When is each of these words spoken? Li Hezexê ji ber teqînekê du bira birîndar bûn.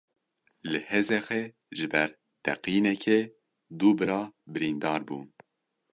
Li 0.69 0.79
Hezexê 0.91 1.43
ji 1.77 1.87
ber 1.93 2.09
teqînekê 2.43 3.19
du 3.79 3.89
bira 3.97 4.21
birîndar 4.51 5.01
bûn. 5.07 5.25